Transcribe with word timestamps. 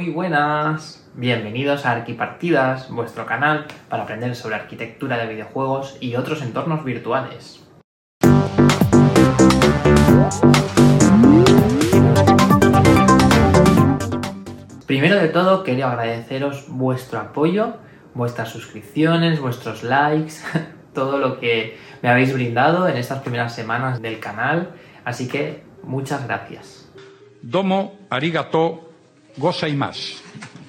Muy 0.00 0.08
buenas, 0.08 1.06
bienvenidos 1.12 1.84
a 1.84 1.92
Arquipartidas, 1.92 2.88
vuestro 2.88 3.26
canal 3.26 3.66
para 3.90 4.04
aprender 4.04 4.34
sobre 4.34 4.54
arquitectura 4.54 5.18
de 5.18 5.26
videojuegos 5.26 5.98
y 6.00 6.16
otros 6.16 6.40
entornos 6.40 6.86
virtuales. 6.86 7.62
Primero 14.86 15.16
de 15.16 15.28
todo, 15.28 15.64
quería 15.64 15.90
agradeceros 15.90 16.64
vuestro 16.70 17.18
apoyo, 17.18 17.74
vuestras 18.14 18.48
suscripciones, 18.48 19.38
vuestros 19.38 19.82
likes, 19.82 20.36
todo 20.94 21.18
lo 21.18 21.38
que 21.38 21.76
me 22.00 22.08
habéis 22.08 22.32
brindado 22.32 22.88
en 22.88 22.96
estas 22.96 23.20
primeras 23.20 23.54
semanas 23.54 24.00
del 24.00 24.18
canal, 24.18 24.70
así 25.04 25.28
que 25.28 25.62
muchas 25.82 26.26
gracias. 26.26 26.90
Domo, 27.42 27.98
arigato, 28.08 28.89
goza 29.36 29.68
y 29.68 29.74
más. 29.74 30.22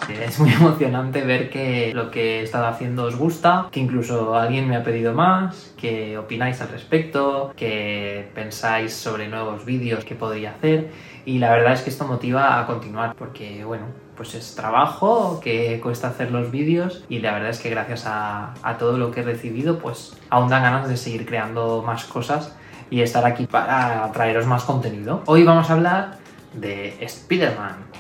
Es 0.09 0.39
muy 0.39 0.52
emocionante 0.54 1.21
ver 1.21 1.50
que 1.50 1.93
lo 1.93 2.10
que 2.10 2.39
he 2.39 2.43
estado 2.43 2.68
haciendo 2.68 3.06
os 3.06 3.15
gusta, 3.15 3.68
que 3.71 3.79
incluso 3.79 4.36
alguien 4.36 4.68
me 4.68 4.75
ha 4.75 4.83
pedido 4.83 5.14
más, 5.14 5.74
que 5.78 6.18
opináis 6.18 6.61
al 6.61 6.69
respecto, 6.69 7.54
que 7.55 8.29
pensáis 8.33 8.93
sobre 8.93 9.28
nuevos 9.28 9.66
vídeos 9.66 10.04
que 10.04 10.16
podría 10.16 10.52
hacer 10.52 10.89
y 11.25 11.38
la 11.38 11.52
verdad 11.52 11.74
es 11.74 11.82
que 11.82 11.92
esto 11.92 12.05
motiva 12.05 12.60
a 12.60 12.66
continuar 12.66 13.16
porque, 13.16 13.64
bueno, 13.64 13.86
pues 14.16 14.33
es 14.33 14.55
trabajo 14.55 15.39
que 15.39 15.80
cuesta 15.82 16.07
hacer 16.07 16.32
los 16.32 16.52
vídeos 16.52 17.05
y 17.10 17.19
la 17.19 17.33
verdad 17.33 17.50
es 17.50 17.60
que 17.60 17.69
gracias 17.69 18.05
a, 18.05 18.54
a 18.64 18.78
todo 18.78 18.97
lo 18.97 19.11
que 19.11 19.21
he 19.21 19.24
recibido 19.24 19.80
pues 19.80 20.18
aún 20.30 20.50
dan 20.50 20.64
ganas 20.64 20.89
de 20.89 20.97
seguir 20.97 21.25
creando 21.25 21.83
más 21.86 22.05
cosas 22.05 22.55
y 22.89 23.02
estar 23.02 23.25
aquí 23.25 23.46
para 23.46 24.11
traeros 24.11 24.46
más 24.47 24.64
contenido. 24.64 25.24
Hoy 25.25 25.43
vamos 25.43 25.69
a 25.69 25.74
hablar 25.74 26.18
de 26.54 26.97
Spider-Man 27.00 27.91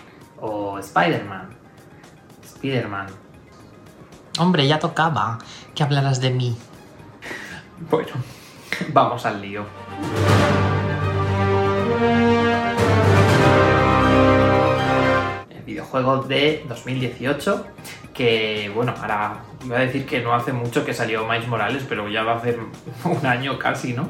o 0.41 0.77
Spider-Man 0.79 1.61
Spider-Man. 2.61 3.07
Hombre, 4.37 4.67
ya 4.67 4.77
tocaba 4.77 5.39
que 5.73 5.81
hablaras 5.81 6.21
de 6.21 6.29
mí. 6.29 6.55
Bueno, 7.89 8.11
vamos 8.93 9.25
al 9.25 9.41
lío. 9.41 9.65
El 15.49 15.63
videojuego 15.63 16.17
de 16.17 16.63
2018 16.69 17.65
que, 18.13 18.71
bueno, 18.75 18.93
ahora 19.01 19.41
iba 19.65 19.77
a 19.77 19.81
decir 19.81 20.05
que 20.05 20.21
no 20.21 20.35
hace 20.35 20.53
mucho 20.53 20.85
que 20.85 20.93
salió 20.93 21.25
Miles 21.25 21.47
Morales, 21.47 21.83
pero 21.89 22.07
ya 22.09 22.23
va 22.23 22.33
a 22.33 22.37
hacer 22.37 22.59
un 23.05 23.25
año 23.25 23.57
casi, 23.57 23.93
¿no? 23.93 24.09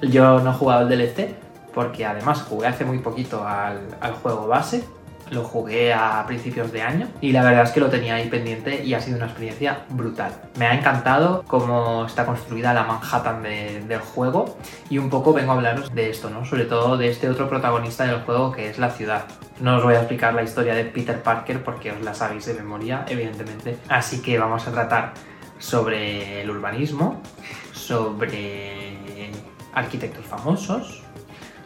Yo 0.00 0.38
no 0.40 0.50
he 0.50 0.54
jugado 0.54 0.88
el 0.88 0.88
DLC 0.88 1.34
porque 1.74 2.06
además 2.06 2.42
jugué 2.42 2.68
hace 2.68 2.84
muy 2.84 2.98
poquito 2.98 3.46
al, 3.46 3.96
al 4.00 4.12
juego 4.14 4.46
base 4.46 4.84
lo 5.30 5.44
jugué 5.44 5.92
a 5.92 6.24
principios 6.26 6.72
de 6.72 6.82
año 6.82 7.08
y 7.20 7.32
la 7.32 7.42
verdad 7.42 7.64
es 7.64 7.70
que 7.70 7.80
lo 7.80 7.88
tenía 7.88 8.16
ahí 8.16 8.28
pendiente 8.28 8.84
y 8.84 8.94
ha 8.94 9.00
sido 9.00 9.16
una 9.16 9.26
experiencia 9.26 9.84
brutal. 9.90 10.32
Me 10.58 10.66
ha 10.66 10.74
encantado 10.74 11.44
cómo 11.46 12.04
está 12.04 12.26
construida 12.26 12.74
la 12.74 12.84
Manhattan 12.84 13.42
del 13.42 14.00
juego 14.00 14.56
y 14.88 14.98
un 14.98 15.08
poco 15.08 15.32
vengo 15.32 15.52
a 15.52 15.54
hablaros 15.54 15.94
de 15.94 16.10
esto, 16.10 16.30
¿no? 16.30 16.44
Sobre 16.44 16.64
todo 16.64 16.96
de 16.96 17.08
este 17.08 17.28
otro 17.28 17.48
protagonista 17.48 18.04
del 18.04 18.20
juego 18.22 18.52
que 18.52 18.68
es 18.68 18.78
la 18.78 18.90
ciudad. 18.90 19.24
No 19.60 19.76
os 19.76 19.84
voy 19.84 19.94
a 19.94 19.98
explicar 19.98 20.34
la 20.34 20.42
historia 20.42 20.74
de 20.74 20.84
Peter 20.84 21.22
Parker 21.22 21.62
porque 21.62 21.92
os 21.92 22.00
la 22.02 22.14
sabéis 22.14 22.46
de 22.46 22.54
memoria, 22.54 23.04
evidentemente. 23.08 23.78
Así 23.88 24.22
que 24.22 24.38
vamos 24.38 24.66
a 24.66 24.72
tratar 24.72 25.12
sobre 25.58 26.42
el 26.42 26.50
urbanismo, 26.50 27.20
sobre 27.72 29.30
arquitectos 29.72 30.24
famosos, 30.24 31.02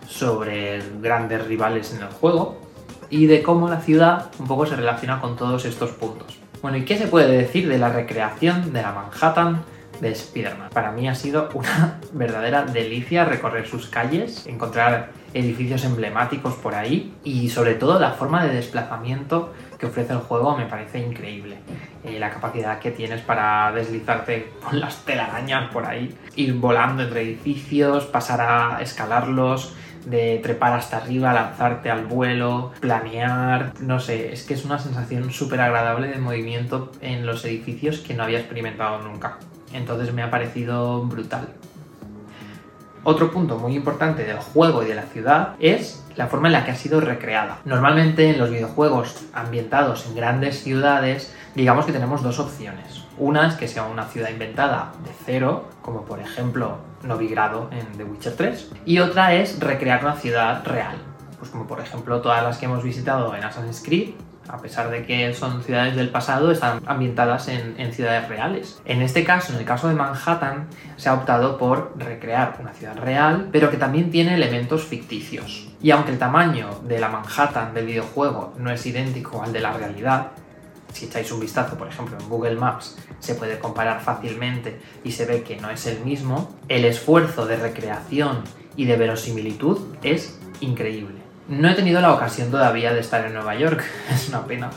sobre 0.06 0.82
grandes 1.00 1.46
rivales 1.46 1.94
en 1.94 2.02
el 2.02 2.08
juego 2.08 2.63
y 3.10 3.26
de 3.26 3.42
cómo 3.42 3.68
la 3.68 3.80
ciudad 3.80 4.30
un 4.38 4.46
poco 4.46 4.66
se 4.66 4.76
relaciona 4.76 5.20
con 5.20 5.36
todos 5.36 5.64
estos 5.64 5.90
puntos. 5.90 6.38
Bueno, 6.62 6.78
¿y 6.78 6.84
qué 6.84 6.96
se 6.96 7.06
puede 7.06 7.36
decir 7.36 7.68
de 7.68 7.78
la 7.78 7.90
recreación 7.90 8.72
de 8.72 8.82
la 8.82 8.92
Manhattan 8.92 9.62
de 10.00 10.10
Spider-Man? 10.12 10.70
Para 10.72 10.92
mí 10.92 11.08
ha 11.08 11.14
sido 11.14 11.50
una 11.54 12.00
verdadera 12.12 12.62
delicia 12.64 13.24
recorrer 13.24 13.66
sus 13.66 13.88
calles, 13.88 14.46
encontrar 14.46 15.10
edificios 15.34 15.84
emblemáticos 15.84 16.54
por 16.54 16.74
ahí 16.74 17.12
y 17.24 17.50
sobre 17.50 17.74
todo 17.74 17.98
la 17.98 18.12
forma 18.12 18.44
de 18.46 18.54
desplazamiento 18.54 19.52
que 19.78 19.86
ofrece 19.86 20.12
el 20.12 20.20
juego 20.20 20.56
me 20.56 20.66
parece 20.66 21.00
increíble. 21.00 21.58
Eh, 22.04 22.18
la 22.18 22.30
capacidad 22.30 22.78
que 22.78 22.92
tienes 22.92 23.20
para 23.20 23.72
deslizarte 23.72 24.52
con 24.62 24.80
las 24.80 25.04
telarañas 25.04 25.70
por 25.70 25.84
ahí, 25.84 26.16
ir 26.36 26.54
volando 26.54 27.02
entre 27.02 27.22
edificios, 27.22 28.04
pasar 28.06 28.40
a 28.40 28.80
escalarlos, 28.80 29.74
de 30.06 30.40
trepar 30.42 30.72
hasta 30.74 30.98
arriba, 30.98 31.32
lanzarte 31.32 31.90
al 31.90 32.06
vuelo, 32.06 32.72
planear, 32.80 33.72
no 33.80 34.00
sé, 34.00 34.32
es 34.32 34.44
que 34.44 34.54
es 34.54 34.64
una 34.64 34.78
sensación 34.78 35.30
súper 35.30 35.60
agradable 35.60 36.08
de 36.08 36.18
movimiento 36.18 36.92
en 37.00 37.26
los 37.26 37.44
edificios 37.44 37.98
que 37.98 38.14
no 38.14 38.22
había 38.22 38.38
experimentado 38.38 39.00
nunca. 39.02 39.38
Entonces 39.72 40.12
me 40.12 40.22
ha 40.22 40.30
parecido 40.30 41.02
brutal. 41.02 41.48
Otro 43.02 43.30
punto 43.30 43.58
muy 43.58 43.74
importante 43.74 44.24
del 44.24 44.38
juego 44.38 44.82
y 44.82 44.86
de 44.86 44.94
la 44.94 45.02
ciudad 45.02 45.56
es 45.58 46.02
la 46.16 46.28
forma 46.28 46.48
en 46.48 46.52
la 46.52 46.64
que 46.64 46.70
ha 46.70 46.76
sido 46.76 47.00
recreada. 47.00 47.58
Normalmente 47.64 48.30
en 48.30 48.38
los 48.38 48.50
videojuegos 48.50 49.26
ambientados 49.34 50.06
en 50.06 50.14
grandes 50.14 50.62
ciudades, 50.62 51.34
digamos 51.54 51.84
que 51.84 51.92
tenemos 51.92 52.22
dos 52.22 52.38
opciones. 52.38 53.04
Una 53.18 53.46
es 53.46 53.54
que 53.54 53.68
sea 53.68 53.84
una 53.84 54.06
ciudad 54.06 54.30
inventada 54.30 54.92
de 55.04 55.10
cero, 55.26 55.68
como 55.82 56.04
por 56.04 56.20
ejemplo 56.20 56.78
Novigrado 57.04 57.70
en 57.70 57.86
The 57.96 58.04
Witcher 58.04 58.34
3, 58.36 58.72
y 58.84 58.98
otra 58.98 59.34
es 59.34 59.60
recrear 59.60 60.04
una 60.04 60.14
ciudad 60.14 60.64
real, 60.64 60.96
pues 61.38 61.50
como 61.50 61.66
por 61.66 61.80
ejemplo 61.80 62.20
todas 62.20 62.42
las 62.42 62.58
que 62.58 62.66
hemos 62.66 62.82
visitado 62.82 63.34
en 63.34 63.44
Assassin's 63.44 63.82
Creed, 63.84 64.10
a 64.48 64.58
pesar 64.58 64.90
de 64.90 65.06
que 65.06 65.32
son 65.32 65.62
ciudades 65.62 65.96
del 65.96 66.10
pasado, 66.10 66.50
están 66.50 66.80
ambientadas 66.86 67.48
en, 67.48 67.74
en, 67.78 67.92
ciudades 67.92 68.28
reales. 68.28 68.80
En 68.84 69.00
este 69.00 69.24
caso, 69.24 69.52
en 69.52 69.58
el 69.58 69.64
caso 69.64 69.88
de 69.88 69.94
Manhattan, 69.94 70.68
se 70.96 71.08
ha 71.08 71.14
optado 71.14 71.56
por 71.56 71.94
recrear 71.96 72.56
una 72.60 72.72
ciudad 72.72 72.96
real, 72.96 73.48
pero 73.52 73.70
que 73.70 73.76
también 73.76 74.10
tiene 74.10 74.34
elementos 74.34 74.84
ficticios. 74.84 75.68
Y 75.80 75.90
aunque 75.90 76.12
el 76.12 76.18
tamaño 76.18 76.68
de 76.84 76.98
la 76.98 77.08
Manhattan 77.08 77.74
del 77.74 77.86
videojuego 77.86 78.54
no 78.58 78.70
es 78.70 78.84
idéntico 78.86 79.42
al 79.42 79.52
de 79.52 79.60
la 79.60 79.72
realidad, 79.72 80.32
si 80.94 81.06
echáis 81.06 81.30
un 81.32 81.40
vistazo, 81.40 81.76
por 81.76 81.88
ejemplo, 81.88 82.16
en 82.18 82.28
Google 82.28 82.54
Maps, 82.54 82.96
se 83.18 83.34
puede 83.34 83.58
comparar 83.58 84.00
fácilmente 84.00 84.80
y 85.02 85.12
se 85.12 85.26
ve 85.26 85.42
que 85.42 85.56
no 85.56 85.68
es 85.68 85.86
el 85.86 86.04
mismo, 86.04 86.54
el 86.68 86.84
esfuerzo 86.84 87.46
de 87.46 87.56
recreación 87.56 88.44
y 88.76 88.84
de 88.84 88.96
verosimilitud 88.96 89.78
es 90.02 90.38
increíble. 90.60 91.24
No 91.46 91.68
he 91.68 91.74
tenido 91.74 92.00
la 92.00 92.14
ocasión 92.14 92.50
todavía 92.50 92.94
de 92.94 93.00
estar 93.00 93.22
en 93.26 93.34
Nueva 93.34 93.54
York, 93.54 93.84
es 94.10 94.30
una 94.30 94.46
pena. 94.46 94.70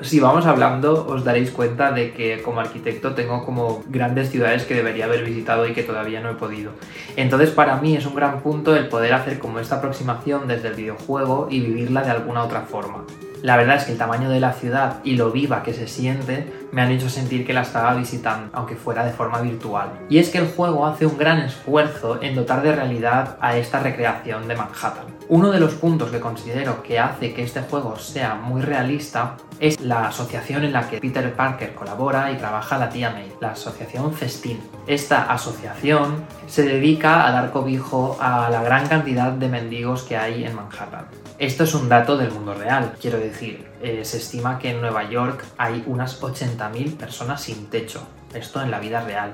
Si 0.00 0.20
vamos 0.20 0.46
hablando, 0.46 1.06
os 1.06 1.22
daréis 1.22 1.50
cuenta 1.50 1.92
de 1.92 2.12
que 2.12 2.40
como 2.40 2.60
arquitecto 2.60 3.14
tengo 3.14 3.44
como 3.44 3.82
grandes 3.88 4.30
ciudades 4.30 4.64
que 4.64 4.74
debería 4.74 5.04
haber 5.04 5.22
visitado 5.22 5.68
y 5.68 5.74
que 5.74 5.82
todavía 5.82 6.20
no 6.20 6.30
he 6.30 6.34
podido. 6.34 6.72
Entonces 7.16 7.50
para 7.50 7.76
mí 7.76 7.94
es 7.94 8.06
un 8.06 8.14
gran 8.14 8.40
punto 8.40 8.74
el 8.74 8.88
poder 8.88 9.12
hacer 9.12 9.38
como 9.38 9.58
esta 9.58 9.76
aproximación 9.76 10.48
desde 10.48 10.68
el 10.68 10.74
videojuego 10.74 11.48
y 11.50 11.60
vivirla 11.60 12.02
de 12.02 12.12
alguna 12.12 12.42
otra 12.42 12.62
forma. 12.62 13.04
La 13.42 13.58
verdad 13.58 13.76
es 13.76 13.84
que 13.84 13.92
el 13.92 13.98
tamaño 13.98 14.30
de 14.30 14.40
la 14.40 14.54
ciudad 14.54 15.00
y 15.04 15.16
lo 15.16 15.30
viva 15.30 15.62
que 15.62 15.74
se 15.74 15.86
siente 15.86 16.50
me 16.74 16.82
han 16.82 16.90
hecho 16.90 17.08
sentir 17.08 17.46
que 17.46 17.52
la 17.52 17.62
estaba 17.62 17.94
visitando, 17.94 18.50
aunque 18.52 18.74
fuera 18.74 19.04
de 19.04 19.12
forma 19.12 19.40
virtual. 19.40 19.92
Y 20.08 20.18
es 20.18 20.28
que 20.28 20.38
el 20.38 20.48
juego 20.48 20.84
hace 20.84 21.06
un 21.06 21.16
gran 21.16 21.38
esfuerzo 21.38 22.20
en 22.20 22.34
dotar 22.34 22.62
de 22.62 22.74
realidad 22.74 23.38
a 23.40 23.56
esta 23.56 23.78
recreación 23.78 24.48
de 24.48 24.56
Manhattan. 24.56 25.06
Uno 25.28 25.52
de 25.52 25.60
los 25.60 25.74
puntos 25.74 26.10
que 26.10 26.18
considero 26.18 26.82
que 26.82 26.98
hace 26.98 27.32
que 27.32 27.44
este 27.44 27.60
juego 27.60 27.96
sea 27.96 28.34
muy 28.34 28.60
realista 28.60 29.36
es 29.60 29.80
la 29.80 30.08
asociación 30.08 30.64
en 30.64 30.72
la 30.72 30.88
que 30.88 30.98
Peter 30.98 31.32
Parker 31.32 31.74
colabora 31.74 32.32
y 32.32 32.36
trabaja 32.36 32.76
la 32.76 32.88
tía 32.88 33.10
May, 33.10 33.32
la 33.40 33.52
asociación 33.52 34.12
Festín. 34.12 34.60
Esta 34.88 35.32
asociación 35.32 36.24
se 36.48 36.64
dedica 36.64 37.26
a 37.26 37.30
dar 37.30 37.52
cobijo 37.52 38.18
a 38.20 38.50
la 38.50 38.64
gran 38.64 38.88
cantidad 38.88 39.30
de 39.30 39.48
mendigos 39.48 40.02
que 40.02 40.16
hay 40.16 40.44
en 40.44 40.56
Manhattan. 40.56 41.06
Esto 41.38 41.64
es 41.64 41.74
un 41.74 41.88
dato 41.88 42.16
del 42.16 42.32
mundo 42.32 42.54
real, 42.54 42.92
quiero 43.00 43.18
decir, 43.18 43.64
eh, 43.84 44.02
se 44.04 44.16
estima 44.16 44.58
que 44.58 44.70
en 44.70 44.80
Nueva 44.80 45.10
York 45.10 45.44
hay 45.58 45.84
unas 45.86 46.22
80.000 46.22 46.96
personas 46.96 47.42
sin 47.42 47.66
techo, 47.66 48.00
esto 48.32 48.62
en 48.62 48.70
la 48.70 48.80
vida 48.80 49.02
real. 49.02 49.32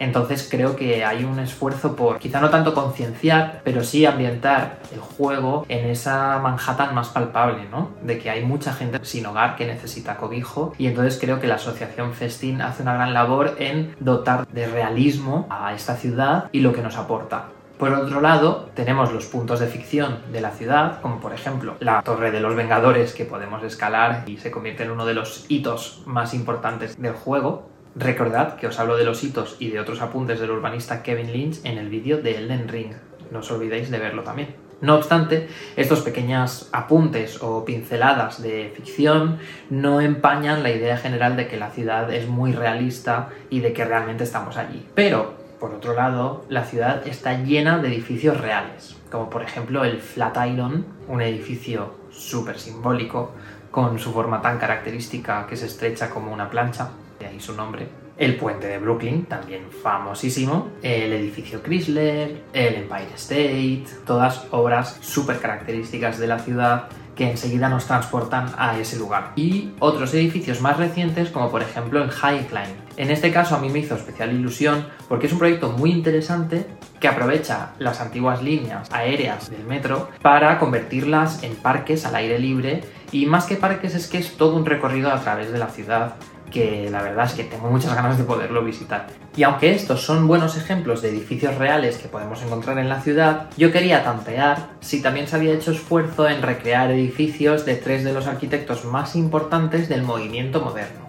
Entonces 0.00 0.48
creo 0.50 0.74
que 0.74 1.04
hay 1.04 1.22
un 1.24 1.38
esfuerzo 1.38 1.94
por, 1.94 2.18
quizá 2.18 2.40
no 2.40 2.50
tanto 2.50 2.74
concienciar, 2.74 3.60
pero 3.62 3.84
sí 3.84 4.04
ambientar 4.04 4.80
el 4.92 4.98
juego 4.98 5.64
en 5.68 5.86
esa 5.86 6.38
Manhattan 6.38 6.94
más 6.96 7.10
palpable, 7.10 7.68
¿no? 7.70 7.90
De 8.02 8.18
que 8.18 8.28
hay 8.28 8.44
mucha 8.44 8.72
gente 8.72 8.98
sin 9.04 9.24
hogar 9.24 9.54
que 9.54 9.66
necesita 9.66 10.16
cobijo 10.16 10.74
y 10.78 10.88
entonces 10.88 11.18
creo 11.20 11.40
que 11.40 11.46
la 11.46 11.54
asociación 11.54 12.12
Festín 12.12 12.62
hace 12.62 12.82
una 12.82 12.94
gran 12.94 13.14
labor 13.14 13.54
en 13.58 13.94
dotar 14.00 14.48
de 14.48 14.66
realismo 14.66 15.46
a 15.48 15.72
esta 15.74 15.96
ciudad 15.96 16.48
y 16.50 16.58
lo 16.58 16.72
que 16.72 16.82
nos 16.82 16.96
aporta. 16.96 17.55
Por 17.78 17.92
otro 17.92 18.20
lado, 18.20 18.70
tenemos 18.74 19.12
los 19.12 19.26
puntos 19.26 19.60
de 19.60 19.66
ficción 19.66 20.18
de 20.32 20.40
la 20.40 20.50
ciudad, 20.50 21.00
como 21.02 21.20
por 21.20 21.34
ejemplo 21.34 21.76
la 21.80 22.02
Torre 22.02 22.30
de 22.30 22.40
los 22.40 22.56
Vengadores 22.56 23.12
que 23.12 23.26
podemos 23.26 23.62
escalar 23.62 24.24
y 24.26 24.38
se 24.38 24.50
convierte 24.50 24.84
en 24.84 24.90
uno 24.90 25.04
de 25.04 25.14
los 25.14 25.44
hitos 25.48 26.02
más 26.06 26.32
importantes 26.32 26.96
del 26.96 27.12
juego, 27.12 27.68
Recordad 27.98 28.56
que 28.56 28.66
os 28.66 28.78
hablo 28.78 28.98
de 28.98 29.04
los 29.04 29.24
hitos 29.24 29.56
y 29.58 29.70
de 29.70 29.80
otros 29.80 30.02
apuntes 30.02 30.38
del 30.38 30.50
urbanista 30.50 31.02
Kevin 31.02 31.32
Lynch 31.32 31.64
en 31.64 31.78
el 31.78 31.88
vídeo 31.88 32.18
de 32.18 32.36
Elden 32.36 32.68
Ring. 32.68 32.92
No 33.30 33.38
os 33.38 33.50
olvidéis 33.50 33.90
de 33.90 33.98
verlo 33.98 34.22
también. 34.22 34.54
No 34.82 34.96
obstante, 34.96 35.48
estos 35.76 36.02
pequeños 36.02 36.68
apuntes 36.72 37.42
o 37.42 37.64
pinceladas 37.64 38.42
de 38.42 38.70
ficción 38.76 39.38
no 39.70 40.02
empañan 40.02 40.62
la 40.62 40.70
idea 40.70 40.98
general 40.98 41.38
de 41.38 41.48
que 41.48 41.56
la 41.56 41.70
ciudad 41.70 42.12
es 42.12 42.28
muy 42.28 42.52
realista 42.52 43.30
y 43.48 43.60
de 43.60 43.72
que 43.72 43.86
realmente 43.86 44.24
estamos 44.24 44.58
allí. 44.58 44.86
Pero, 44.94 45.45
por 45.58 45.74
otro 45.74 45.94
lado, 45.94 46.44
la 46.48 46.64
ciudad 46.64 47.06
está 47.06 47.42
llena 47.42 47.78
de 47.78 47.88
edificios 47.88 48.40
reales, 48.40 48.96
como 49.10 49.30
por 49.30 49.42
ejemplo 49.42 49.84
el 49.84 50.00
Flatiron, 50.00 50.86
un 51.08 51.22
edificio 51.22 51.94
súper 52.10 52.58
simbólico 52.58 53.32
con 53.70 53.98
su 53.98 54.12
forma 54.12 54.40
tan 54.40 54.58
característica 54.58 55.46
que 55.46 55.56
se 55.56 55.66
estrecha 55.66 56.10
como 56.10 56.32
una 56.32 56.50
plancha, 56.50 56.90
de 57.18 57.26
ahí 57.26 57.40
su 57.40 57.54
nombre, 57.54 57.88
el 58.18 58.36
puente 58.36 58.66
de 58.66 58.78
Brooklyn, 58.78 59.26
también 59.26 59.70
famosísimo, 59.70 60.68
el 60.82 61.12
edificio 61.12 61.62
Chrysler, 61.62 62.42
el 62.52 62.74
Empire 62.74 63.14
State, 63.14 63.84
todas 64.06 64.46
obras 64.50 64.98
súper 65.00 65.38
características 65.38 66.18
de 66.18 66.26
la 66.26 66.38
ciudad 66.38 66.88
que 67.16 67.30
enseguida 67.30 67.68
nos 67.68 67.86
transportan 67.86 68.52
a 68.58 68.78
ese 68.78 68.96
lugar. 68.96 69.32
Y 69.34 69.70
otros 69.80 70.14
edificios 70.14 70.60
más 70.60 70.76
recientes, 70.76 71.30
como 71.30 71.50
por 71.50 71.62
ejemplo 71.62 72.02
el 72.02 72.10
High 72.10 72.46
Climb. 72.46 72.86
En 72.96 73.10
este 73.10 73.32
caso 73.32 73.56
a 73.56 73.58
mí 73.58 73.68
me 73.68 73.80
hizo 73.80 73.96
especial 73.96 74.32
ilusión 74.32 74.86
porque 75.08 75.26
es 75.26 75.32
un 75.32 75.38
proyecto 75.38 75.70
muy 75.70 75.90
interesante 75.90 76.66
que 77.00 77.08
aprovecha 77.08 77.72
las 77.78 78.00
antiguas 78.00 78.42
líneas 78.42 78.90
aéreas 78.92 79.50
del 79.50 79.64
metro 79.64 80.08
para 80.22 80.58
convertirlas 80.58 81.42
en 81.42 81.54
parques 81.56 82.06
al 82.06 82.14
aire 82.14 82.38
libre 82.38 82.84
y 83.12 83.26
más 83.26 83.46
que 83.46 83.56
parques 83.56 83.94
es 83.94 84.06
que 84.06 84.18
es 84.18 84.36
todo 84.36 84.56
un 84.56 84.66
recorrido 84.66 85.12
a 85.12 85.20
través 85.20 85.52
de 85.52 85.58
la 85.58 85.68
ciudad 85.68 86.14
que 86.50 86.88
la 86.90 87.02
verdad 87.02 87.26
es 87.26 87.32
que 87.32 87.44
tengo 87.44 87.70
muchas 87.70 87.94
ganas 87.94 88.18
de 88.18 88.24
poderlo 88.24 88.64
visitar. 88.64 89.06
Y 89.36 89.42
aunque 89.42 89.72
estos 89.72 90.02
son 90.02 90.26
buenos 90.26 90.56
ejemplos 90.56 91.02
de 91.02 91.10
edificios 91.10 91.56
reales 91.56 91.98
que 91.98 92.08
podemos 92.08 92.42
encontrar 92.42 92.78
en 92.78 92.88
la 92.88 93.00
ciudad, 93.00 93.48
yo 93.56 93.72
quería 93.72 94.02
tantear 94.02 94.68
si 94.80 95.02
también 95.02 95.28
se 95.28 95.36
había 95.36 95.52
hecho 95.52 95.72
esfuerzo 95.72 96.28
en 96.28 96.42
recrear 96.42 96.90
edificios 96.90 97.64
de 97.64 97.76
tres 97.76 98.04
de 98.04 98.12
los 98.12 98.26
arquitectos 98.26 98.84
más 98.84 99.16
importantes 99.16 99.88
del 99.88 100.02
movimiento 100.02 100.60
moderno. 100.60 101.06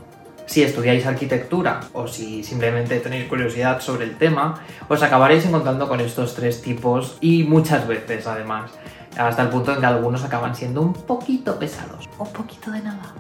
Si 0.48 0.64
estudiáis 0.64 1.06
arquitectura 1.06 1.82
o 1.92 2.08
si 2.08 2.42
simplemente 2.42 3.00
tenéis 3.02 3.28
curiosidad 3.28 3.82
sobre 3.82 4.06
el 4.06 4.18
tema, 4.18 4.64
os 4.88 5.04
acabaréis 5.04 5.46
encontrando 5.46 5.90
con 5.90 6.00
estos 6.00 6.36
tres 6.36 6.62
tipos 6.62 7.18
y 7.20 7.44
muchas 7.44 7.86
veces 7.86 8.28
además, 8.28 8.72
hasta 9.18 9.42
el 9.42 9.50
punto 9.50 9.74
en 9.74 9.82
que 9.82 9.86
algunos 9.86 10.24
acaban 10.24 10.56
siendo 10.56 10.82
un 10.82 10.94
poquito 10.94 11.60
pesados. 11.60 12.08
Un 12.18 12.32
poquito 12.32 12.72
de 12.72 12.82
nada. 12.82 13.14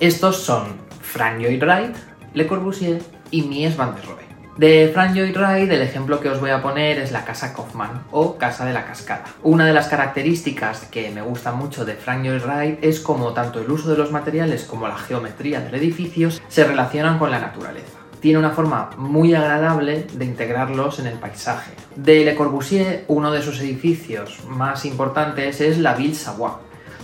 Estos 0.00 0.38
son 0.38 0.80
Frank 1.02 1.40
Lloyd 1.40 1.62
Wright, 1.62 1.94
Le 2.32 2.46
Corbusier 2.46 3.02
y 3.30 3.42
Mies 3.42 3.76
van 3.76 3.94
der 3.94 4.06
Rohe. 4.06 4.24
De 4.56 4.90
Frank 4.94 5.14
Lloyd 5.14 5.36
Wright, 5.36 5.70
el 5.70 5.82
ejemplo 5.82 6.20
que 6.20 6.30
os 6.30 6.40
voy 6.40 6.48
a 6.48 6.62
poner 6.62 6.98
es 6.98 7.12
la 7.12 7.26
casa 7.26 7.52
Kaufman 7.52 8.04
o 8.10 8.38
casa 8.38 8.64
de 8.64 8.72
la 8.72 8.86
cascada. 8.86 9.24
Una 9.42 9.66
de 9.66 9.74
las 9.74 9.88
características 9.88 10.86
que 10.86 11.10
me 11.10 11.20
gusta 11.20 11.52
mucho 11.52 11.84
de 11.84 11.96
Frank 11.96 12.24
Lloyd 12.24 12.42
Wright 12.46 12.78
es 12.82 12.98
como 12.98 13.34
tanto 13.34 13.60
el 13.60 13.70
uso 13.70 13.90
de 13.90 13.98
los 13.98 14.10
materiales 14.10 14.64
como 14.64 14.88
la 14.88 14.96
geometría 14.96 15.60
del 15.60 15.74
edificio 15.74 16.30
se 16.48 16.64
relacionan 16.64 17.18
con 17.18 17.30
la 17.30 17.38
naturaleza 17.38 17.98
tiene 18.20 18.38
una 18.38 18.50
forma 18.50 18.90
muy 18.98 19.34
agradable 19.34 20.06
de 20.12 20.26
integrarlos 20.26 20.98
en 20.98 21.06
el 21.06 21.18
paisaje. 21.18 21.72
De 21.96 22.22
Le 22.22 22.34
Corbusier, 22.34 23.06
uno 23.08 23.30
de 23.32 23.40
sus 23.40 23.60
edificios 23.60 24.44
más 24.46 24.84
importantes 24.84 25.62
es 25.62 25.78
la 25.78 25.94
Ville 25.94 26.14
Savoie, 26.14 26.52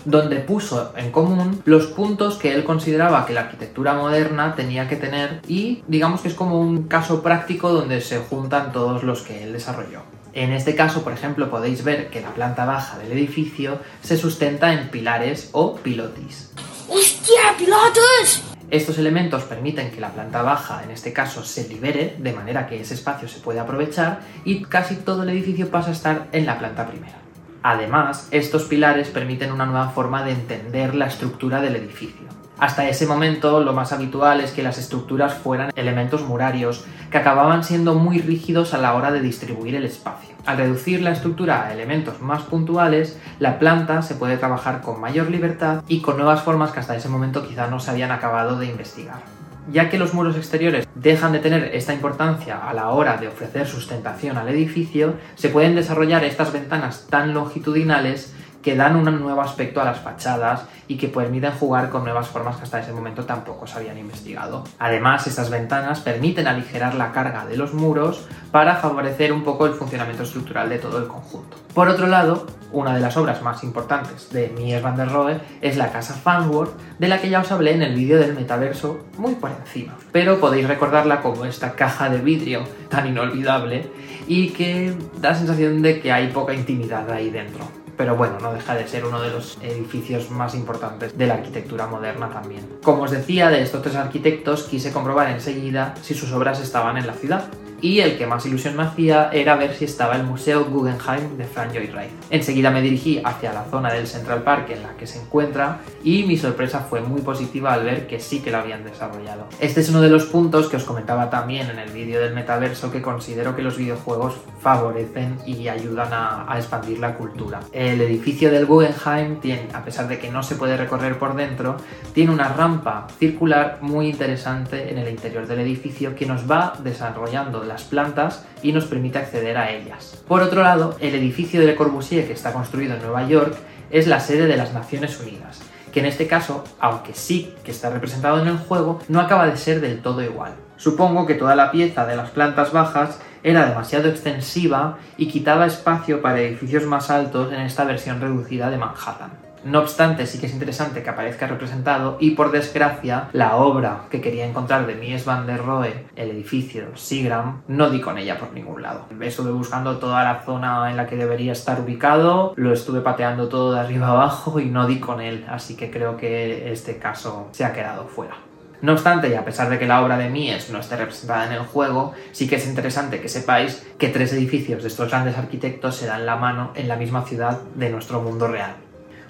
donde 0.07 0.37
puso 0.37 0.93
en 0.97 1.11
común 1.11 1.61
los 1.65 1.89
puntos 1.89 2.37
que 2.37 2.55
él 2.55 2.65
consideraba 2.65 3.27
que 3.27 3.35
la 3.35 3.43
arquitectura 3.43 3.95
moderna 3.95 4.55
tenía 4.55 4.89
que 4.89 4.97
tener 4.97 5.43
y 5.47 5.83
digamos 5.89 6.23
que 6.23 6.29
es 6.29 6.35
como 6.35 6.61
un 6.61 6.85
caso 6.85 7.23
práctico 7.23 7.73
donde 7.73 8.01
se 8.01 8.19
juntan 8.19 8.73
todos 8.73 9.03
los 9.03 9.23
que 9.23 9.43
él 9.43 9.53
desarrolló. 9.53 10.03
En 10.33 10.53
este 10.53 10.75
caso, 10.75 11.03
por 11.03 11.13
ejemplo, 11.13 11.51
podéis 11.51 11.83
ver 11.83 12.09
que 12.09 12.21
la 12.21 12.31
planta 12.31 12.65
baja 12.67 12.99
del 12.99 13.13
edificio 13.13 13.79
se 14.03 14.17
sustenta 14.17 14.73
en 14.73 14.91
pilares 14.91 15.49
o 15.53 15.77
pilotis. 15.77 16.53
¡Hostia, 16.89 17.57
pilotos! 17.59 18.45
Estos 18.71 18.99
elementos 18.99 19.45
permiten 19.45 19.91
que 19.91 20.01
la 20.01 20.11
planta 20.11 20.43
baja, 20.43 20.83
en 20.85 20.91
este 20.91 21.13
caso, 21.13 21.43
se 21.43 21.69
libere, 21.69 22.17
de 22.19 22.33
manera 22.33 22.67
que 22.67 22.81
ese 22.81 22.95
espacio 22.95 23.29
se 23.29 23.41
puede 23.41 23.61
aprovechar 23.61 24.21
y 24.45 24.63
casi 24.65 24.97
todo 24.97 25.23
el 25.23 25.31
edificio 25.31 25.71
pasa 25.71 25.91
a 25.91 25.93
estar 25.93 26.29
en 26.33 26.47
la 26.47 26.59
planta 26.59 26.87
primera. 26.87 27.26
Además, 27.69 28.29
estos 28.31 28.63
pilares 28.63 29.09
permiten 29.09 29.51
una 29.51 29.67
nueva 29.67 29.89
forma 29.89 30.23
de 30.23 30.31
entender 30.31 30.95
la 30.95 31.09
estructura 31.09 31.61
del 31.61 31.75
edificio. 31.75 32.29
Hasta 32.61 32.89
ese 32.89 33.09
momento 33.09 33.59
lo 33.59 33.73
más 33.73 33.93
habitual 33.93 34.41
es 34.41 34.53
que 34.53 34.63
las 34.63 34.79
estructuras 34.79 35.35
fueran 35.35 35.73
elementos 35.75 36.23
murarios 36.23 36.85
que 37.11 37.19
acababan 37.19 37.65
siendo 37.65 37.97
muy 37.97 38.21
rígidos 38.21 38.73
a 38.73 38.79
la 38.79 38.95
hora 38.95 39.11
de 39.11 39.21
distribuir 39.21 39.75
el 39.75 39.85
espacio. 39.85 40.33
Al 40.47 40.59
reducir 40.59 41.03
la 41.03 41.11
estructura 41.11 41.65
a 41.65 41.73
elementos 41.73 42.23
más 42.23 42.43
puntuales, 42.43 43.19
la 43.41 43.59
planta 43.59 44.01
se 44.03 44.15
puede 44.15 44.37
trabajar 44.37 44.81
con 44.81 45.01
mayor 45.01 45.29
libertad 45.29 45.83
y 45.89 46.03
con 46.03 46.19
nuevas 46.19 46.43
formas 46.43 46.71
que 46.71 46.79
hasta 46.79 46.95
ese 46.95 47.09
momento 47.09 47.45
quizá 47.49 47.67
no 47.67 47.81
se 47.81 47.91
habían 47.91 48.13
acabado 48.13 48.61
de 48.61 48.67
investigar 48.67 49.23
ya 49.71 49.91
que 49.91 49.99
los 49.99 50.15
muros 50.15 50.37
exteriores 50.37 50.87
dejan 50.95 51.33
de 51.33 51.41
tener 51.41 51.75
esta 51.75 51.95
importancia 51.95 52.69
a 52.69 52.73
la 52.75 52.91
hora 52.91 53.17
de 53.17 53.29
ofrecer 53.29 53.67
sustentación 53.67 54.37
al 54.37 54.49
edificio, 54.49 55.15
se 55.35 55.49
pueden 55.49 55.75
desarrollar 55.75 56.25
estas 56.25 56.53
ventanas 56.53 57.07
tan 57.11 57.35
longitudinales 57.35 58.36
que 58.67 58.75
dan 58.75 58.97
un 58.97 59.05
nuevo 59.21 59.41
aspecto 59.43 59.81
a 59.81 59.85
las 59.85 60.01
fachadas 60.01 60.65
y 60.89 60.97
que 60.97 61.07
permiten 61.07 61.53
jugar 61.53 61.89
con 61.89 62.03
nuevas 62.03 62.27
formas 62.27 62.57
que 62.57 62.65
hasta 62.65 62.81
ese 62.81 62.93
momento 62.93 63.25
tampoco 63.25 63.65
se 63.65 63.79
habían 63.79 63.97
investigado. 63.97 64.65
Además, 64.81 65.25
estas 65.29 65.51
ventanas 65.51 66.01
permiten 66.01 66.49
aligerar 66.49 66.97
la 66.97 67.13
carga 67.13 67.47
de 67.47 67.57
los 67.57 67.75
muros 67.75 68.27
para 68.51 68.75
favorecer 68.75 69.33
un 69.33 69.45
poco 69.45 69.67
el 69.67 69.75
funcionamiento 69.75 70.25
estructural 70.25 70.69
de 70.69 70.81
todo 70.81 70.99
el 70.99 71.07
conjunto. 71.07 71.57
Por 71.75 71.89
otro 71.89 72.09
lado, 72.09 72.45
una 72.73 72.93
de 72.93 72.99
las 72.99 73.17
obras 73.17 73.41
más 73.41 73.63
importantes 73.63 74.31
de 74.33 74.49
Mies 74.49 74.83
van 74.83 74.97
der 74.97 75.13
Rohe 75.13 75.41
es 75.61 75.77
la 75.77 75.93
casa 75.93 76.15
Farnworth, 76.15 76.77
de 76.99 77.07
la 77.07 77.21
que 77.21 77.31
ya 77.31 77.43
os 77.43 77.53
hablé 77.53 77.73
en 77.73 77.83
el 77.83 77.95
vídeo 77.95 78.19
del 78.19 78.35
metaverso 78.35 78.99
muy 79.17 79.37
por 79.37 79.53
encima. 79.53 79.97
Pero 80.11 80.41
podéis 80.41 80.67
recordarla 80.67 81.23
como 81.23 81.45
esta 81.45 81.77
caja 81.77 82.09
de 82.09 82.19
vidrio 82.19 82.65
tan 82.89 83.07
inolvidable 83.07 83.89
y 84.27 84.49
que 84.49 84.93
da 85.21 85.37
sensación 85.37 85.83
de 85.83 86.01
que 86.01 86.11
hay 86.11 86.33
poca 86.33 86.53
intimidad 86.53 87.09
ahí 87.13 87.31
dentro 87.31 87.86
pero 87.97 88.17
bueno, 88.17 88.39
no 88.41 88.53
deja 88.53 88.75
de 88.75 88.87
ser 88.87 89.05
uno 89.05 89.21
de 89.21 89.31
los 89.31 89.59
edificios 89.63 90.31
más 90.31 90.55
importantes 90.55 91.17
de 91.17 91.27
la 91.27 91.35
arquitectura 91.35 91.87
moderna 91.87 92.31
también. 92.31 92.67
Como 92.83 93.05
os 93.05 93.11
decía, 93.11 93.49
de 93.49 93.63
estos 93.63 93.83
tres 93.83 93.97
arquitectos 93.97 94.65
quise 94.65 94.93
comprobar 94.93 95.31
enseguida 95.31 95.95
si 96.03 96.15
sus 96.15 96.33
obras 96.33 96.61
estaban 96.61 96.97
en 96.97 97.07
la 97.07 97.15
ciudad, 97.15 97.49
y 97.81 98.01
el 98.01 98.17
que 98.17 98.27
más 98.27 98.47
ilusión 98.47 98.77
me 98.77 98.83
hacía 98.83 99.31
era 99.33 99.57
ver 99.57 99.75
si 99.75 99.85
estaba 99.85 100.17
el 100.17 100.25
Museo 100.25 100.65
Guggenheim 100.65 101.37
de 101.37 101.45
Frank 101.45 101.73
Lloyd 101.73 101.91
Wright. 101.93 102.11
Enseguida 102.31 102.71
me 102.71 102.83
dirigí 102.83 103.21
hacia 103.25 103.53
la 103.53 103.65
zona 103.65 103.93
del 103.93 104.07
Central 104.07 104.43
Park 104.43 104.71
en 104.71 104.83
la 104.83 104.97
que 104.97 105.07
se 105.07 105.21
encuentra 105.21 105.81
y 106.03 106.25
mi 106.25 106.37
sorpresa 106.37 106.81
fue 106.81 107.01
muy 107.01 107.21
positiva 107.21 107.73
al 107.73 107.85
ver 107.85 108.07
que 108.07 108.21
sí 108.21 108.41
que 108.41 108.51
lo 108.51 108.59
habían 108.59 108.85
desarrollado. 108.85 109.47
Este 109.61 109.81
es 109.81 109.89
uno 109.89 110.01
de 110.01 110.11
los 110.11 110.27
puntos 110.27 110.69
que 110.69 110.77
os 110.77 110.85
comentaba 110.85 111.31
también 111.31 111.71
en 111.71 111.79
el 111.79 111.91
vídeo 111.91 112.21
del 112.21 112.35
metaverso 112.35 112.91
que 112.91 113.03
considero 113.03 113.55
que 113.55 113.63
los 113.63 113.77
videojuegos 113.77 114.35
favorecen 114.61 115.37
y 115.47 115.69
ayudan 115.69 116.13
a, 116.13 116.51
a 116.51 116.59
expandir 116.59 116.99
la 116.99 117.15
cultura. 117.15 117.61
El 117.73 118.01
edificio 118.01 118.51
del 118.51 118.67
Guggenheim 118.67 119.41
tiene, 119.41 119.69
a 119.73 119.85
pesar 119.85 120.09
de 120.09 120.19
que 120.19 120.31
no 120.31 120.43
se 120.43 120.57
puede 120.57 120.77
recorrer 120.77 121.19
por 121.19 121.37
dentro, 121.37 121.77
tiene 122.15 122.33
una 122.33 122.49
rampa 122.49 123.07
circular 123.19 123.79
muy 123.81 124.09
interesante 124.09 124.91
en 124.91 124.99
el 124.99 125.09
interior 125.09 125.47
del 125.47 125.61
edificio 125.61 126.15
que 126.15 126.27
nos 126.27 126.51
va 126.51 126.75
desarrollando 126.83 127.66
las 127.67 127.85
plantas 127.85 128.47
y 128.63 128.73
nos 128.73 128.87
permite 128.87 129.19
acceder 129.19 129.57
a 129.57 129.71
ellas. 129.71 130.23
Por 130.27 130.43
otro 130.43 130.63
lado, 130.63 130.97
el 131.01 131.15
edificio 131.15 131.61
de 131.61 131.67
Le 131.67 131.77
Corbusier 131.77 132.27
que 132.27 132.33
está 132.33 132.53
construido 132.53 132.95
en 132.95 133.03
Nueva 133.03 133.27
York 133.27 133.57
es 133.91 134.07
la 134.07 134.21
sede 134.21 134.47
de 134.47 134.57
las 134.57 134.73
Naciones 134.75 135.19
Unidas, 135.21 135.61
que 135.93 136.01
en 136.01 136.07
este 136.07 136.27
caso, 136.27 136.65
aunque 136.81 137.15
sí 137.15 137.55
que 137.65 137.71
está 137.71 137.91
representado 137.91 138.41
en 138.41 138.49
el 138.49 138.59
juego, 138.59 139.01
no 139.09 139.21
acaba 139.21 139.47
de 139.47 139.57
ser 139.57 139.81
del 139.81 140.01
todo 140.01 140.23
igual. 140.23 140.53
Supongo 140.77 141.27
que 141.27 141.35
toda 141.35 141.57
la 141.57 141.71
pieza 141.71 142.07
de 142.07 142.17
las 142.17 142.31
plantas 142.31 142.73
bajas 142.73 143.19
era 143.43 143.67
demasiado 143.67 144.09
extensiva 144.09 144.99
y 145.17 145.29
quitaba 145.29 145.67
espacio 145.67 146.21
para 146.21 146.41
edificios 146.41 146.85
más 146.85 147.11
altos 147.11 147.53
en 147.53 147.61
esta 147.61 147.85
versión 147.85 148.21
reducida 148.21 148.71
de 148.71 148.77
Manhattan. 148.77 149.46
No 149.67 149.81
obstante, 149.81 150.29
sí 150.29 150.39
que 150.39 150.47
es 150.47 150.53
interesante 150.53 151.03
que 151.03 151.11
aparezca 151.11 151.49
representado 151.49 152.19
y 152.21 152.37
por 152.37 152.53
desgracia 152.53 153.29
la 153.33 153.57
obra 153.57 154.03
que 154.11 154.21
quería 154.21 154.47
encontrar 154.47 154.87
de 154.87 154.95
Mies 154.95 155.25
van 155.25 155.45
der 155.45 155.65
Rohe, 155.65 156.07
el 156.15 156.31
edificio 156.31 156.97
Sigram, 156.97 157.63
no 157.67 157.91
di 157.91 158.01
con 158.01 158.17
ella 158.17 158.39
por 158.39 158.53
ningún 158.53 158.81
lado. 158.81 159.07
Estuve 159.21 159.51
buscando 159.51 159.97
toda 159.97 160.23
la 160.23 160.43
zona 160.43 160.89
en 160.89 160.97
la 160.97 161.09
que 161.09 161.17
debería 161.17 161.51
estar 161.51 161.81
ubicado, 161.81 162.53
lo 162.55 162.73
estuve 162.73 163.01
pateando 163.01 163.49
todo 163.49 163.75
de 163.75 163.81
arriba 163.81 164.07
abajo 164.13 164.61
y 164.61 164.67
no 164.67 164.87
di 164.87 165.01
con 165.01 165.21
él, 165.21 165.45
así 165.49 165.75
que 165.75 165.91
creo 165.91 166.17
que 166.17 166.71
este 166.71 166.99
caso 166.99 167.49
se 167.51 167.65
ha 167.65 167.73
quedado 167.73 168.07
fuera. 168.07 168.37
No 168.83 168.93
obstante, 168.93 169.31
y 169.31 169.35
a 169.35 169.45
pesar 169.45 169.69
de 169.69 169.81
que 169.81 169.89
la 169.89 170.01
obra 170.01 170.17
de 170.17 170.29
Mies 170.29 170.71
no 170.71 170.79
esté 170.79 170.97
representada 170.97 171.47
en 171.47 171.53
el 171.55 171.67
juego, 171.67 172.13
sí 172.31 172.47
que 172.47 172.55
es 172.55 172.69
interesante 172.69 173.21
que 173.21 173.29
sepáis 173.29 173.85
que 173.99 174.11
tres 174.11 174.33
edificios 174.33 174.83
de 174.83 174.89
estos 174.89 175.09
grandes 175.09 175.37
arquitectos 175.37 175.97
se 175.97 176.07
dan 176.07 176.25
la 176.25 176.37
mano 176.37 176.71
en 176.77 176.87
la 176.87 176.95
misma 176.95 177.23
ciudad 177.23 177.59
de 177.75 177.91
nuestro 177.91 178.23
mundo 178.23 178.47
real. 178.47 178.86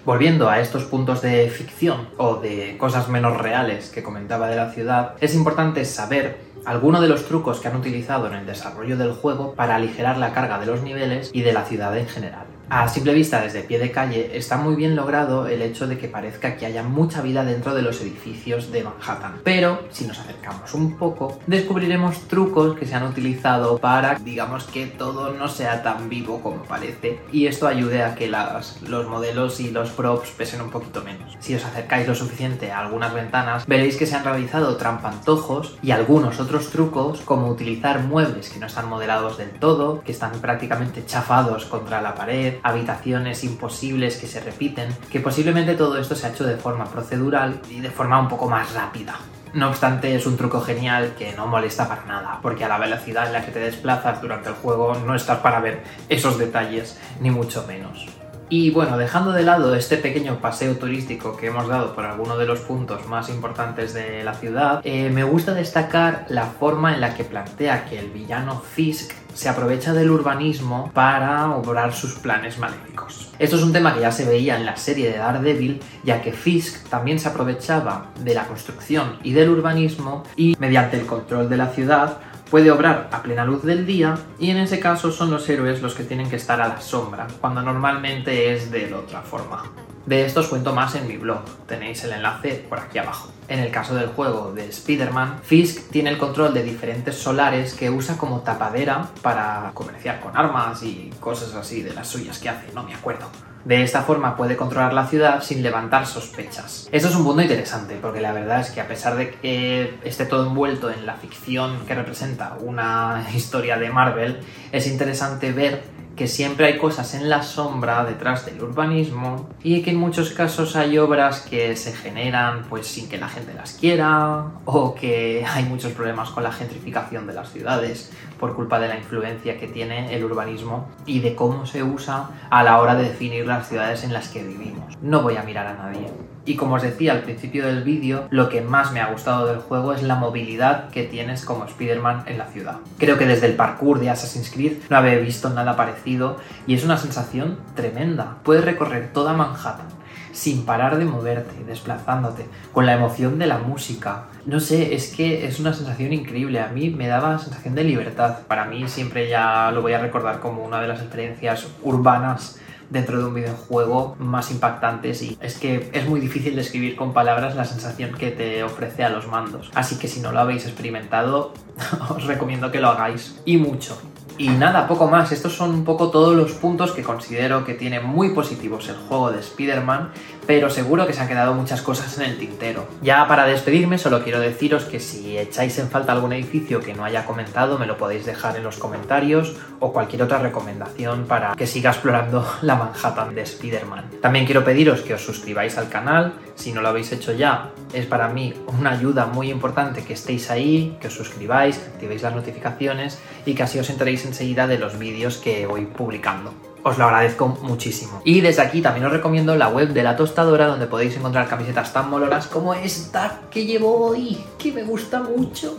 Volviendo 0.06 0.48
a 0.48 0.60
estos 0.60 0.84
puntos 0.84 1.20
de 1.20 1.50
ficción 1.50 2.08
o 2.16 2.36
de 2.36 2.76
cosas 2.78 3.08
menos 3.08 3.38
reales 3.38 3.90
que 3.90 4.04
comentaba 4.04 4.48
de 4.48 4.54
la 4.54 4.70
ciudad, 4.70 5.14
es 5.20 5.34
importante 5.34 5.84
saber 5.84 6.38
algunos 6.64 7.00
de 7.00 7.08
los 7.08 7.25
trucos 7.25 7.58
que 7.58 7.66
han 7.66 7.75
utilizado 7.75 8.28
en 8.28 8.34
el 8.34 8.46
desarrollo 8.46 8.96
del 8.96 9.14
juego 9.14 9.54
para 9.54 9.75
aligerar 9.75 10.16
la 10.18 10.32
carga 10.32 10.60
de 10.60 10.66
los 10.66 10.82
niveles 10.82 11.30
y 11.32 11.42
de 11.42 11.52
la 11.52 11.64
ciudad 11.64 11.98
en 11.98 12.06
general. 12.06 12.46
A 12.68 12.88
simple 12.88 13.14
vista, 13.14 13.40
desde 13.40 13.62
pie 13.62 13.78
de 13.78 13.92
calle, 13.92 14.37
está 14.37 14.56
muy 14.56 14.75
bien 14.75 14.96
logrado 14.96 15.46
el 15.46 15.62
hecho 15.62 15.87
de 15.87 15.99
que 15.99 16.08
parezca 16.08 16.56
que 16.56 16.66
haya 16.66 16.82
mucha 16.82 17.23
vida 17.23 17.44
dentro 17.44 17.76
de 17.76 17.82
los 17.82 18.00
edificios 18.00 18.73
de 18.73 18.82
Manhattan. 18.82 19.40
Pero, 19.44 19.85
si 19.90 20.04
nos 20.04 20.18
acercamos 20.18 20.75
un 20.75 20.96
poco, 20.96 21.38
descubriremos 21.46 22.26
trucos 22.26 22.76
que 22.76 22.85
se 22.85 22.96
han 22.96 23.04
utilizado 23.04 23.78
para, 23.78 24.16
digamos, 24.16 24.64
que 24.64 24.87
todo 24.87 25.32
no 25.32 25.46
sea 25.46 25.85
tan 25.85 26.08
vivo 26.08 26.40
como 26.42 26.64
parece. 26.64 27.20
Y 27.30 27.46
esto 27.46 27.68
ayude 27.68 28.02
a 28.02 28.16
que 28.16 28.26
las, 28.26 28.82
los 28.82 29.06
modelos 29.06 29.61
y 29.61 29.70
los 29.70 29.90
props 29.90 30.30
pesen 30.30 30.61
un 30.61 30.70
poquito 30.70 31.04
menos. 31.04 31.37
Si 31.38 31.54
os 31.54 31.64
acercáis 31.64 32.08
lo 32.08 32.16
suficiente 32.16 32.73
a 32.73 32.80
algunas 32.80 33.14
ventanas, 33.14 33.64
veréis 33.66 33.96
que 33.96 34.06
se 34.06 34.16
han 34.16 34.25
realizado 34.25 34.76
trampantojos 34.76 35.78
y 35.85 35.92
algunos 35.92 36.40
otros 36.40 36.70
trucos, 36.70 37.20
como 37.20 37.46
utilizar 37.46 38.00
muebles 38.00 38.50
que 38.50 38.58
no 38.58 38.66
están 38.66 38.88
modelados 38.88 39.38
del 39.38 39.50
todo, 39.50 40.02
que 40.02 40.11
están 40.11 40.32
prácticamente 40.40 41.06
chafados 41.06 41.66
contra 41.66 42.02
la 42.02 42.16
pared, 42.16 42.55
habitaciones 42.62 43.44
imposibles 43.44 44.16
que 44.16 44.26
se 44.26 44.40
repiten, 44.40 44.88
que 45.10 45.20
posiblemente 45.20 45.75
todo 45.75 45.98
esto 45.98 46.14
se 46.14 46.26
ha 46.26 46.30
hecho 46.30 46.44
de 46.44 46.56
forma 46.56 46.86
procedural 46.86 47.60
y 47.70 47.80
de 47.80 47.90
forma 47.90 48.20
un 48.20 48.28
poco 48.28 48.48
más 48.48 48.72
rápida. 48.75 49.18
No 49.52 49.68
obstante, 49.68 50.14
es 50.14 50.26
un 50.26 50.36
truco 50.36 50.60
genial 50.60 51.14
que 51.16 51.32
no 51.32 51.46
molesta 51.46 51.88
para 51.88 52.04
nada, 52.04 52.40
porque 52.42 52.64
a 52.64 52.68
la 52.68 52.78
velocidad 52.78 53.26
en 53.26 53.32
la 53.32 53.44
que 53.44 53.52
te 53.52 53.60
desplazas 53.60 54.20
durante 54.20 54.50
el 54.50 54.54
juego 54.56 54.94
no 55.06 55.14
estás 55.14 55.38
para 55.38 55.60
ver 55.60 55.82
esos 56.08 56.38
detalles, 56.38 56.98
ni 57.20 57.30
mucho 57.30 57.64
menos. 57.66 58.06
Y 58.48 58.70
bueno, 58.70 58.96
dejando 58.96 59.32
de 59.32 59.42
lado 59.42 59.74
este 59.74 59.96
pequeño 59.96 60.40
paseo 60.40 60.76
turístico 60.76 61.36
que 61.36 61.48
hemos 61.48 61.66
dado 61.66 61.94
por 61.94 62.04
alguno 62.04 62.36
de 62.36 62.46
los 62.46 62.60
puntos 62.60 63.06
más 63.08 63.28
importantes 63.28 63.92
de 63.92 64.22
la 64.22 64.34
ciudad, 64.34 64.80
eh, 64.84 65.10
me 65.10 65.24
gusta 65.24 65.52
destacar 65.52 66.26
la 66.28 66.46
forma 66.46 66.94
en 66.94 67.00
la 67.00 67.14
que 67.14 67.24
plantea 67.24 67.86
que 67.86 67.98
el 67.98 68.10
villano 68.10 68.60
Fisk 68.60 69.12
se 69.34 69.48
aprovecha 69.48 69.92
del 69.92 70.10
urbanismo 70.10 70.90
para 70.94 71.50
obrar 71.50 71.92
sus 71.92 72.14
planes 72.14 72.58
maléficos. 72.58 73.32
Esto 73.38 73.56
es 73.56 73.62
un 73.62 73.72
tema 73.72 73.92
que 73.92 74.00
ya 74.00 74.12
se 74.12 74.24
veía 74.24 74.56
en 74.56 74.64
la 74.64 74.76
serie 74.76 75.10
de 75.10 75.18
Daredevil, 75.18 75.80
ya 76.04 76.22
que 76.22 76.32
Fisk 76.32 76.88
también 76.88 77.18
se 77.18 77.28
aprovechaba 77.28 78.12
de 78.20 78.34
la 78.34 78.46
construcción 78.46 79.18
y 79.24 79.32
del 79.32 79.50
urbanismo 79.50 80.22
y 80.36 80.56
mediante 80.58 80.98
el 80.98 81.06
control 81.06 81.50
de 81.50 81.56
la 81.56 81.68
ciudad 81.68 82.18
puede 82.50 82.70
obrar 82.70 83.08
a 83.12 83.22
plena 83.22 83.44
luz 83.44 83.62
del 83.62 83.86
día 83.86 84.18
y 84.38 84.50
en 84.50 84.58
ese 84.58 84.80
caso 84.80 85.10
son 85.10 85.30
los 85.30 85.48
héroes 85.48 85.82
los 85.82 85.94
que 85.94 86.04
tienen 86.04 86.30
que 86.30 86.36
estar 86.36 86.60
a 86.60 86.68
la 86.68 86.80
sombra, 86.80 87.26
cuando 87.40 87.62
normalmente 87.62 88.52
es 88.52 88.70
de 88.70 88.92
otra 88.94 89.22
forma. 89.22 89.64
De 90.06 90.24
esto 90.24 90.38
os 90.38 90.46
cuento 90.46 90.72
más 90.72 90.94
en 90.94 91.08
mi 91.08 91.16
blog, 91.16 91.42
tenéis 91.66 92.04
el 92.04 92.12
enlace 92.12 92.64
por 92.68 92.78
aquí 92.78 92.98
abajo. 92.98 93.32
En 93.48 93.58
el 93.58 93.72
caso 93.72 93.96
del 93.96 94.06
juego 94.08 94.52
de 94.54 94.68
Spider-Man, 94.68 95.40
Fisk 95.42 95.90
tiene 95.90 96.10
el 96.10 96.18
control 96.18 96.54
de 96.54 96.62
diferentes 96.62 97.16
solares 97.16 97.74
que 97.74 97.90
usa 97.90 98.16
como 98.16 98.40
tapadera 98.42 99.08
para 99.20 99.72
comerciar 99.74 100.20
con 100.20 100.36
armas 100.36 100.82
y 100.84 101.10
cosas 101.18 101.54
así 101.54 101.82
de 101.82 101.92
las 101.92 102.06
suyas 102.06 102.38
que 102.38 102.48
hace, 102.48 102.72
no 102.72 102.84
me 102.84 102.94
acuerdo. 102.94 103.26
De 103.66 103.82
esta 103.82 104.02
forma 104.02 104.37
puede 104.37 104.56
controlar 104.56 104.92
la 104.92 105.08
ciudad 105.08 105.42
sin 105.42 105.61
levantar 105.61 106.06
sospechas. 106.06 106.88
Esto 106.92 107.08
es 107.08 107.16
un 107.16 107.25
punto 107.25 107.42
interesante 107.42 107.99
porque 108.00 108.20
la 108.20 108.32
verdad 108.32 108.61
es 108.61 108.70
que 108.70 108.80
a 108.80 108.87
pesar 108.87 109.16
de 109.16 109.32
que 109.32 109.99
esté 110.04 110.25
todo 110.25 110.46
envuelto 110.46 110.88
en 110.88 111.04
la 111.04 111.14
ficción 111.14 111.85
que 111.85 111.96
representa 111.96 112.56
una 112.61 113.26
historia 113.35 113.76
de 113.76 113.90
Marvel, 113.90 114.38
es 114.70 114.87
interesante 114.87 115.50
ver 115.50 115.82
que 116.16 116.26
siempre 116.26 116.66
hay 116.66 116.78
cosas 116.78 117.14
en 117.14 117.28
la 117.28 117.42
sombra 117.42 118.04
detrás 118.04 118.46
del 118.46 118.62
urbanismo 118.62 119.49
y 119.62 119.82
que 119.82 119.90
en 119.90 119.96
muchos 119.96 120.30
casos 120.30 120.75
hay 120.75 120.96
obras 120.99 121.42
que 121.42 121.76
se 121.76 121.92
generan 121.92 122.64
pues 122.68 122.87
sin 122.87 123.08
que 123.08 123.18
la 123.18 123.28
gente 123.28 123.52
las 123.54 123.75
quiera 123.75 124.46
o 124.64 124.94
que 124.94 125.44
hay 125.46 125.64
muchos 125.64 125.92
problemas 125.92 126.30
con 126.30 126.42
la 126.42 126.52
gentrificación 126.52 127.26
de 127.26 127.35
las 127.35 127.52
ciudades 127.52 128.11
por 128.40 128.56
culpa 128.56 128.80
de 128.80 128.88
la 128.88 128.96
influencia 128.96 129.58
que 129.58 129.68
tiene 129.68 130.14
el 130.14 130.25
urbanismo 130.25 130.88
y 131.04 131.20
de 131.20 131.35
cómo 131.35 131.66
se 131.66 131.82
usa 131.82 132.30
a 132.50 132.64
la 132.64 132.80
hora 132.80 132.94
de 132.94 133.04
definir 133.04 133.46
las 133.46 133.68
ciudades 133.68 134.02
en 134.02 134.12
las 134.12 134.28
que 134.28 134.42
vivimos. 134.42 134.94
No 135.02 135.23
voy 135.23 135.37
a 135.37 135.42
mirar 135.42 135.66
a 135.66 135.75
nadie. 135.75 136.11
Y 136.46 136.54
como 136.54 136.76
os 136.76 136.82
decía 136.82 137.12
al 137.12 137.22
principio 137.22 137.66
del 137.66 137.82
vídeo, 137.82 138.28
lo 138.30 138.48
que 138.48 138.60
más 138.60 138.92
me 138.92 139.00
ha 139.00 139.10
gustado 139.10 139.46
del 139.46 139.58
juego 139.58 139.92
es 139.92 140.04
la 140.04 140.14
movilidad 140.14 140.90
que 140.90 141.02
tienes 141.02 141.44
como 141.44 141.64
Spider-Man 141.64 142.22
en 142.26 142.38
la 142.38 142.46
ciudad. 142.46 142.76
Creo 142.98 143.18
que 143.18 143.26
desde 143.26 143.46
el 143.46 143.56
parkour 143.56 143.98
de 143.98 144.10
Assassin's 144.10 144.50
Creed 144.50 144.78
no 144.88 144.96
había 144.96 145.16
visto 145.16 145.50
nada 145.50 145.74
parecido 145.74 146.38
y 146.68 146.74
es 146.74 146.84
una 146.84 146.98
sensación 146.98 147.58
tremenda. 147.74 148.36
Puedes 148.44 148.64
recorrer 148.64 149.12
toda 149.12 149.32
Manhattan 149.32 149.88
sin 150.36 150.66
parar 150.66 150.98
de 150.98 151.06
moverte, 151.06 151.64
desplazándote, 151.64 152.46
con 152.72 152.84
la 152.84 152.92
emoción 152.92 153.38
de 153.38 153.46
la 153.46 153.58
música. 153.58 154.26
No 154.44 154.60
sé, 154.60 154.94
es 154.94 155.08
que 155.16 155.46
es 155.46 155.58
una 155.58 155.72
sensación 155.72 156.12
increíble. 156.12 156.60
A 156.60 156.68
mí 156.68 156.90
me 156.90 157.08
daba 157.08 157.38
sensación 157.38 157.74
de 157.74 157.84
libertad. 157.84 158.40
Para 158.46 158.66
mí 158.66 158.86
siempre 158.86 159.28
ya 159.28 159.70
lo 159.72 159.80
voy 159.80 159.94
a 159.94 159.98
recordar 159.98 160.40
como 160.40 160.62
una 160.62 160.80
de 160.80 160.88
las 160.88 161.00
experiencias 161.00 161.66
urbanas 161.82 162.60
dentro 162.90 163.18
de 163.18 163.24
un 163.24 163.34
videojuego 163.34 164.16
más 164.18 164.50
impactantes 164.50 165.22
y 165.22 165.38
es 165.40 165.58
que 165.58 165.90
es 165.92 166.08
muy 166.08 166.20
difícil 166.20 166.56
describir 166.56 166.96
con 166.96 167.12
palabras 167.12 167.56
la 167.56 167.64
sensación 167.64 168.12
que 168.12 168.30
te 168.30 168.62
ofrece 168.62 169.04
a 169.04 169.10
los 169.10 169.26
mandos. 169.26 169.70
Así 169.74 169.98
que 169.98 170.08
si 170.08 170.20
no 170.20 170.32
lo 170.32 170.40
habéis 170.40 170.66
experimentado, 170.66 171.52
os 172.10 172.24
recomiendo 172.24 172.70
que 172.70 172.80
lo 172.80 172.88
hagáis 172.88 173.40
y 173.44 173.56
mucho. 173.56 173.98
Y 174.38 174.50
nada, 174.50 174.86
poco 174.86 175.06
más. 175.06 175.32
Estos 175.32 175.54
son 175.54 175.70
un 175.70 175.84
poco 175.84 176.10
todos 176.10 176.36
los 176.36 176.52
puntos 176.52 176.92
que 176.92 177.02
considero 177.02 177.64
que 177.64 177.74
tiene 177.74 178.00
muy 178.00 178.30
positivos 178.30 178.88
el 178.88 178.96
juego 178.96 179.32
de 179.32 179.40
Spider-Man, 179.40 180.10
pero 180.46 180.68
seguro 180.68 181.06
que 181.06 181.14
se 181.14 181.20
han 181.20 181.28
quedado 181.28 181.54
muchas 181.54 181.80
cosas 181.80 182.18
en 182.18 182.30
el 182.30 182.38
tintero. 182.38 182.86
Ya 183.00 183.26
para 183.28 183.46
despedirme, 183.46 183.96
solo 183.96 184.22
quiero 184.22 184.38
deciros 184.38 184.84
que 184.84 185.00
si 185.00 185.38
echáis 185.38 185.78
en 185.78 185.88
falta 185.88 186.12
algún 186.12 186.34
edificio 186.34 186.80
que 186.80 186.94
no 186.94 187.04
haya 187.04 187.24
comentado, 187.24 187.78
me 187.78 187.86
lo 187.86 187.96
podéis 187.96 188.26
dejar 188.26 188.56
en 188.56 188.62
los 188.62 188.76
comentarios 188.76 189.56
o 189.80 189.92
cualquier 189.92 190.22
otra 190.22 190.38
recomendación 190.38 191.24
para 191.24 191.54
que 191.54 191.66
siga 191.66 191.90
explorando 191.90 192.46
la 192.62 192.76
Manhattan 192.76 193.34
de 193.34 193.42
Spider-Man. 193.42 194.10
También 194.20 194.44
quiero 194.44 194.64
pediros 194.64 195.00
que 195.00 195.14
os 195.14 195.24
suscribáis 195.24 195.78
al 195.78 195.88
canal, 195.88 196.34
si 196.56 196.72
no 196.72 196.82
lo 196.82 196.88
habéis 196.88 197.10
hecho 197.12 197.32
ya, 197.32 197.70
es 197.96 198.04
para 198.04 198.28
mí 198.28 198.52
una 198.78 198.92
ayuda 198.92 199.24
muy 199.24 199.50
importante 199.50 200.04
que 200.04 200.12
estéis 200.12 200.50
ahí, 200.50 200.96
que 201.00 201.08
os 201.08 201.14
suscribáis, 201.14 201.78
que 201.78 201.86
activéis 201.86 202.22
las 202.22 202.34
notificaciones 202.34 203.18
y 203.46 203.54
que 203.54 203.62
así 203.62 203.78
os 203.78 203.88
enteréis 203.88 204.26
enseguida 204.26 204.66
de 204.66 204.78
los 204.78 204.98
vídeos 204.98 205.38
que 205.38 205.66
voy 205.66 205.86
publicando. 205.86 206.65
Os 206.83 206.99
lo 206.99 207.04
agradezco 207.04 207.49
muchísimo. 207.62 208.21
Y 208.25 208.40
desde 208.40 208.62
aquí 208.62 208.80
también 208.80 209.06
os 209.06 209.12
recomiendo 209.12 209.56
la 209.56 209.68
web 209.68 209.88
de 209.88 210.02
la 210.02 210.16
tostadora 210.16 210.66
donde 210.66 210.87
podéis 210.87 211.16
encontrar 211.16 211.49
camisetas 211.49 211.92
tan 211.92 212.09
molonas 212.09 212.47
como 212.47 212.75
esta 212.75 213.40
que 213.50 213.66
llevo 213.66 214.06
hoy, 214.06 214.38
que 214.59 214.73
me 214.73 214.85
gusta 214.85 215.21
mucho. 215.21 215.78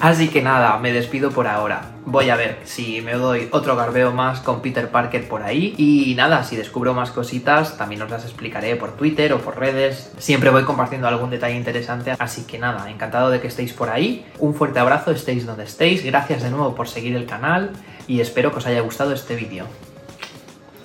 Así 0.00 0.28
que 0.28 0.42
nada, 0.42 0.78
me 0.78 0.92
despido 0.92 1.30
por 1.30 1.46
ahora. 1.46 1.92
Voy 2.06 2.28
a 2.28 2.36
ver 2.36 2.58
si 2.64 3.00
me 3.00 3.14
doy 3.14 3.48
otro 3.52 3.76
garbeo 3.76 4.12
más 4.12 4.40
con 4.40 4.60
Peter 4.60 4.90
Parker 4.90 5.26
por 5.26 5.42
ahí. 5.42 5.74
Y 5.78 6.14
nada, 6.14 6.44
si 6.44 6.56
descubro 6.56 6.92
más 6.92 7.10
cositas, 7.10 7.78
también 7.78 8.02
os 8.02 8.10
las 8.10 8.24
explicaré 8.24 8.76
por 8.76 8.92
Twitter 8.92 9.32
o 9.32 9.40
por 9.40 9.58
redes. 9.58 10.12
Siempre 10.18 10.50
voy 10.50 10.64
compartiendo 10.64 11.08
algún 11.08 11.30
detalle 11.30 11.56
interesante. 11.56 12.14
Así 12.18 12.42
que 12.42 12.58
nada, 12.58 12.90
encantado 12.90 13.30
de 13.30 13.40
que 13.40 13.48
estéis 13.48 13.72
por 13.72 13.88
ahí. 13.88 14.26
Un 14.38 14.54
fuerte 14.54 14.78
abrazo, 14.78 15.10
estéis 15.10 15.46
donde 15.46 15.64
estéis. 15.64 16.04
Gracias 16.04 16.42
de 16.42 16.50
nuevo 16.50 16.74
por 16.74 16.88
seguir 16.88 17.16
el 17.16 17.24
canal 17.24 17.70
y 18.06 18.20
espero 18.20 18.52
que 18.52 18.58
os 18.58 18.66
haya 18.66 18.82
gustado 18.82 19.14
este 19.14 19.34
vídeo. 19.36 19.66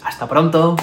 ¡Hasta 0.10 0.28
pronto! 0.28 0.76